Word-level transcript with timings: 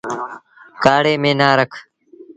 ڪآڙي 0.83 1.13
ميݩ 1.21 1.37
نا 1.39 1.49
رک۔ 1.59 1.73